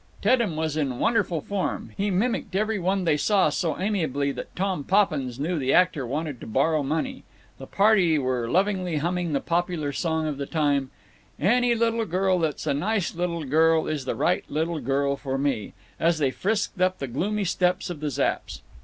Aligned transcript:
Teddem 0.19 0.55
was 0.55 0.75
in 0.75 0.97
wonderful 0.97 1.41
form; 1.41 1.91
he 1.95 2.09
mimicked 2.09 2.55
every 2.55 2.79
one 2.79 3.03
they 3.03 3.15
saw 3.17 3.49
so 3.49 3.77
amiably 3.79 4.31
that 4.31 4.55
Tom 4.55 4.83
Poppins 4.83 5.39
knew 5.39 5.59
the 5.59 5.73
actor 5.75 6.07
wanted 6.07 6.41
to 6.41 6.47
borrow 6.47 6.81
money. 6.81 7.23
The 7.59 7.67
party 7.67 8.17
were 8.17 8.49
lovingly 8.49 8.95
humming 8.97 9.33
the 9.33 9.39
popular 9.39 9.91
song 9.91 10.25
of 10.25 10.39
the 10.39 10.47
time—"Any 10.47 11.75
Little 11.75 12.05
Girl 12.05 12.39
That's 12.39 12.65
a 12.65 12.73
Nice 12.73 13.13
Little 13.13 13.43
Girl 13.43 13.85
is 13.85 14.05
the 14.05 14.15
Right 14.15 14.43
Little 14.49 14.79
Girl 14.79 15.17
for 15.17 15.37
Me"—as 15.37 16.17
they 16.17 16.31
frisked 16.31 16.81
up 16.81 16.97
the 16.97 17.05
gloomy 17.05 17.43
steps 17.43 17.91
of 17.91 17.99
the 17.99 18.09
Zapps. 18.09 18.61